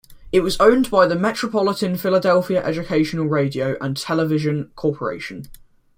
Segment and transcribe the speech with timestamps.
[0.31, 5.45] It was owned by the Metropolitan Philadelphia Educational Radio and Television Corporation.